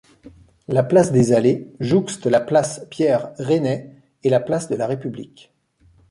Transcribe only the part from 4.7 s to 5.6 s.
la République.